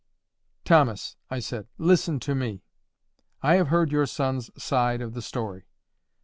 [0.65, 2.63] "Thomas," I said, "listen to me.
[3.43, 5.67] I have heard your son's side of the story.